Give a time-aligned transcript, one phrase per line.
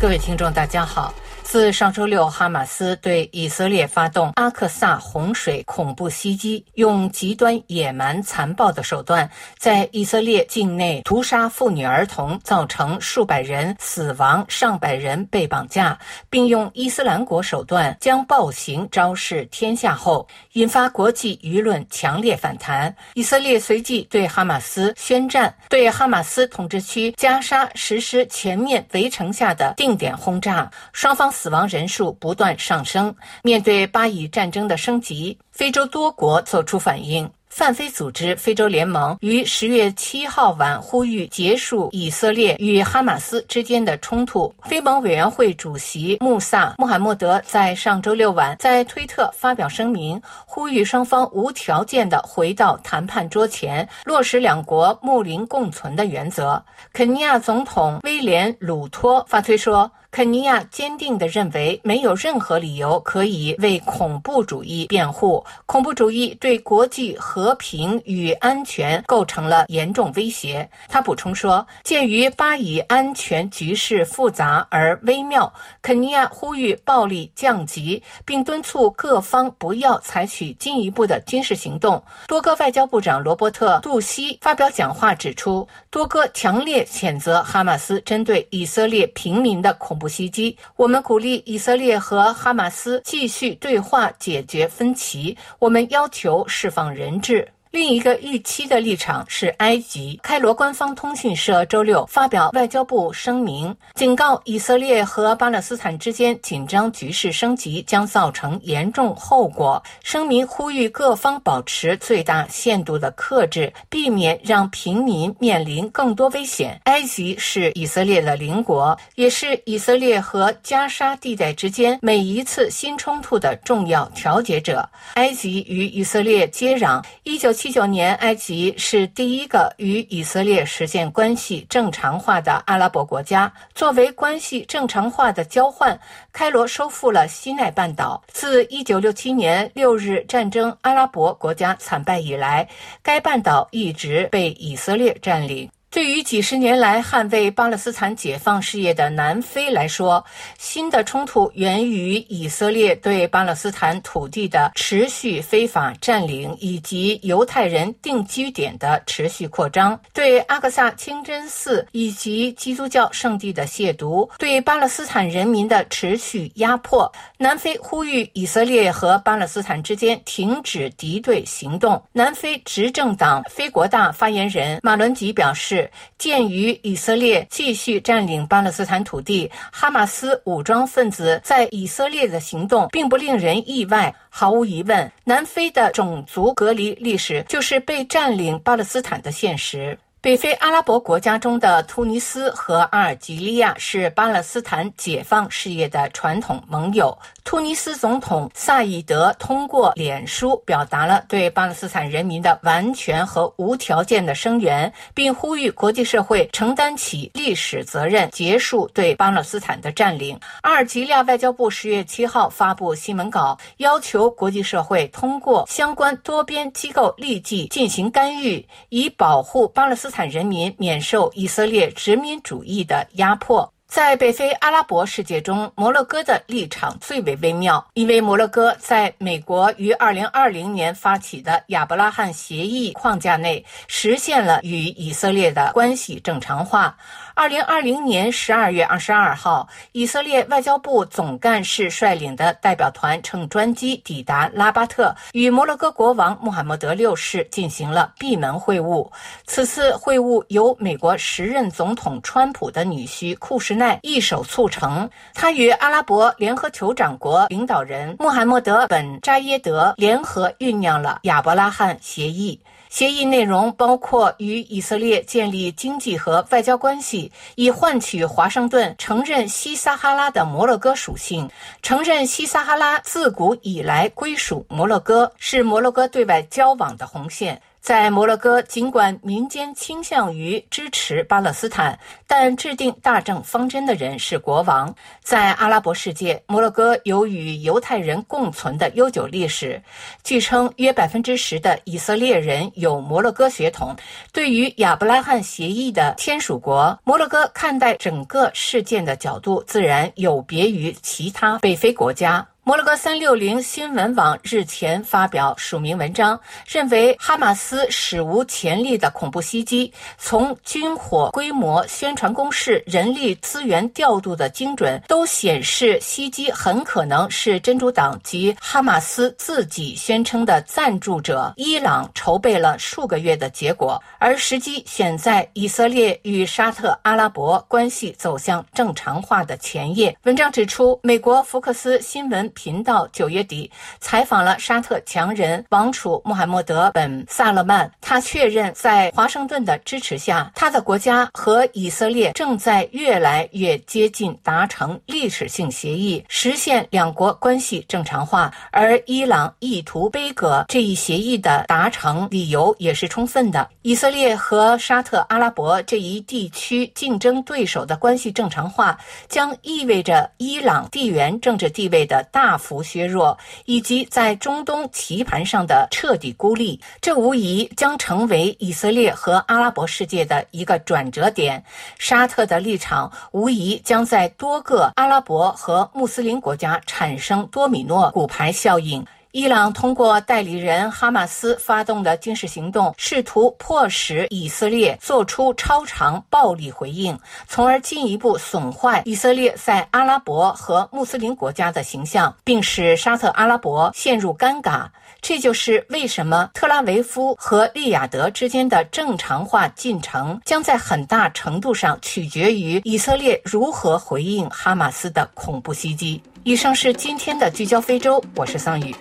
[0.00, 1.12] 各位听众，大家好。
[1.50, 15.98] 自上周六，哈马斯对以色列发动阿克萨洪水恐怖袭击，用极端野蛮残暴的手段在以色列境内屠杀妇女儿童，造成数百人死亡、上百人被绑架，
[16.28, 22.94] 并用伊斯兰国手段将暴行昭示天下后，引发国际舆论强烈反弹。
[23.14, 31.32] 以色列随即对哈马斯宣战，对哈马斯统治区加沙实施全面围城下的定点轰炸，双方。
[31.38, 33.14] 死亡人数不断上升。
[33.44, 37.30] 面对巴以战争的升级，非洲多国作出反应。
[37.48, 44.52] 泛非组织非洲联盟于十月七号晚呼吁结束以色列与哈马斯之间的冲突。
[44.64, 56.62] 非盟委员会主席穆萨·穆罕默德在上周六晚在推特发表声明，呼吁双方无条件地回到谈判桌前，落实两国睦邻共存的原则。
[56.92, 59.90] 肯尼亚总统威廉·鲁托发推说。
[60.10, 65.44] 肯尼亚坚定地认为，没有任何理由可以为恐怖主义辩护。
[65.66, 70.68] 恐怖主义对国际和平与安全构成了严重威胁。
[70.88, 89.97] 他补充说：“鉴于巴以安全局势复杂而微妙，肯尼亚呼吁暴力降级，并敦促各方不要采取进一步的军事行动。”多哥外交部长罗伯特·杜西发表讲话指出，多哥强烈谴责哈马斯针对以色列平民的恐。
[89.98, 95.36] 不袭击，我们鼓励以色列和哈马斯继续对话解决分歧。
[95.58, 97.48] 我们要求释放人质。
[97.70, 100.18] 另一个预期的立场是埃及。
[100.22, 109.82] 开罗官方通讯社周六发表外交部声明，警告以色列和巴勒斯坦之间紧张局势升级将造成严重后果。
[110.02, 116.80] 声明呼吁各方保持最大限度的克制，避免让平民面临更多危险。
[116.84, 124.88] 埃及是以色列的邻国，也是以色列和加沙地带之间每一次新冲突的重要调解者。
[125.14, 127.57] 埃及与以色列接壤，一九。
[127.58, 133.52] 七九年，埃及是第一个与以色列实现关系正常化的阿拉伯国家。
[133.74, 135.98] 作为关系正常化的交换，
[136.32, 138.22] 开罗收复了西奈半岛。
[138.28, 142.68] 自一九六七年六日战争阿拉伯国家惨败以来，
[143.02, 145.68] 该半岛一直被以色列占领。
[145.90, 150.22] 对于几十年来捍卫巴勒斯坦解放事业的南非来说，
[150.58, 167.10] 新的冲突源于以色列对巴勒斯坦土地的持续非法占领，以及犹太人定居点的持续扩张，对阿克萨清真寺以及基督教圣地的亵渎，对巴勒斯坦人民的持续压迫。
[167.38, 172.00] 南非呼吁以色列和巴勒斯坦之间停止敌对行动。
[172.12, 175.77] 南非执政党非国大发言人马伦吉表示。
[176.16, 184.14] 鉴于以色列继续占领巴勒斯坦土地，哈马斯武装分子在以色列的行动并不令人意外。
[184.30, 189.98] 毫无疑问，南非的种族隔离历史就是被占领巴勒斯坦的现实。
[190.20, 197.16] 北非阿拉伯国家中的突尼斯和阿尔及利亚是巴勒斯坦解放事业的传统盟友。
[197.44, 210.38] 突尼斯总统萨义德通过脸书表达了对巴勒斯坦人民的完全和无条件的声援，并呼吁国际社会承担起历史责任，结束对巴勒斯坦的占领。
[210.62, 220.07] 阿尔及利亚外交部十月七号发布新闻稿，要求国际社会通过相关多边机构立即进行干预，以保护巴勒斯。
[220.08, 223.70] 斯坦人民免受以色列殖民主义的压迫。
[223.88, 236.94] 在北非阿拉伯世界中，摩洛哥的立场最为微妙，因为摩洛哥在美国于2020年发起的亚伯拉罕协议框架内，实现了与以色列的关系正常化。
[237.34, 249.10] 二零二零年十二月二十二号，以色列外交部总干事率领的代表团乘专机抵达拉巴特，与摩洛哥国王穆罕默德六世进行了闭门会晤。
[249.46, 262.60] 此次会晤由美国时任总统川普的女婿库什奈一手促成，他与阿拉伯联合酋长国领导人穆罕默德本扎耶德联合酝酿了亚伯拉罕协议。
[262.90, 271.46] 协议内容包括与以色列建立经济和外交关系，以换取华盛顿承认西撒哈拉的摩洛哥属性，
[271.82, 277.60] 承认西撒哈拉自古以来归属摩洛哥，是摩洛哥对外交往的红线。
[277.88, 284.94] 在摩洛哥，尽管民间倾向于支持巴勒斯坦，但制定大政方针的人是国王。
[285.22, 289.82] 在阿拉伯世界，摩洛哥有与犹太人共存的悠久历史。
[290.22, 293.96] 据称，约百分之十的以色列人有摩洛哥血统。
[294.34, 302.46] 对于亚伯拉罕协议的签署国，摩洛哥看待整个事件的角度自然有别于其他北非国家。
[302.68, 330.14] 摩洛哥三六零新闻网日前发表署名文章，认为哈马斯史无前例的恐怖袭击，从军火规模、宣传攻势、人力资源调度的精准，都显示袭击很可能是真主党及哈马斯自己宣称的赞助者伊朗筹备了数个月的结果，而时机选在以色列与沙特阿拉伯关系走向正常化的前夜。
[330.24, 332.52] 文章指出，美国福克斯新闻。
[332.58, 333.70] 频道九月底
[334.00, 348.52] 采访了沙特强人王储穆罕默德·本·萨勒曼，他确认在华盛顿的支持下，他的国家和以色列正在越来越接近达成历史性协议，实现两国关系正常化。
[348.72, 353.68] 而伊朗意图背革这一协议的达成理由也是充分的。
[353.82, 362.47] 以色列和沙特阿拉伯这一地区竞争对手的关系正常化，将意味着伊朗地缘政治地位的大。
[362.48, 363.36] 大幅削弱，
[363.66, 371.62] 以及在中东棋盘上的彻底孤立，这无疑将成为以色列和阿拉伯世界的一个转折点。
[371.98, 379.04] 沙特的立场无疑将在多个阿拉伯和穆斯林国家产生多米诺骨牌效应。
[379.32, 394.86] 伊朗通过代理人哈马斯发动的军事行动，试图迫使以色列做出超长暴力回应，从而进一步损坏以色列在阿拉伯和穆斯林国家的形象，并使沙特阿拉伯陷入尴尬。
[395.20, 406.22] 这就是为什么特拉维夫和利雅得之间的正常化进程将在很大程度上取决于以色列如何回应哈马斯的恐怖袭击。
[406.44, 408.94] 以上是今天的聚焦非洲，我是桑宇。